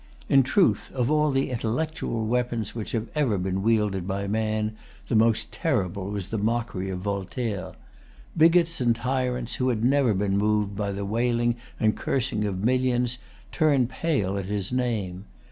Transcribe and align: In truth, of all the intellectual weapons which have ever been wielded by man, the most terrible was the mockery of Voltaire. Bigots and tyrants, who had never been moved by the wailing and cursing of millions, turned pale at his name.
In 0.27 0.41
truth, 0.41 0.89
of 0.95 1.11
all 1.11 1.29
the 1.29 1.51
intellectual 1.51 2.25
weapons 2.25 2.73
which 2.73 2.93
have 2.93 3.07
ever 3.13 3.37
been 3.37 3.61
wielded 3.61 4.07
by 4.07 4.25
man, 4.25 4.75
the 5.09 5.15
most 5.15 5.51
terrible 5.51 6.09
was 6.09 6.31
the 6.31 6.39
mockery 6.39 6.89
of 6.89 7.01
Voltaire. 7.01 7.73
Bigots 8.35 8.81
and 8.81 8.95
tyrants, 8.95 9.53
who 9.61 9.69
had 9.69 9.83
never 9.85 10.15
been 10.15 10.39
moved 10.39 10.75
by 10.75 10.91
the 10.91 11.05
wailing 11.05 11.55
and 11.79 11.95
cursing 11.95 12.45
of 12.45 12.63
millions, 12.63 13.19
turned 13.51 13.89
pale 13.91 14.39
at 14.39 14.45
his 14.45 14.73
name. 14.73 15.25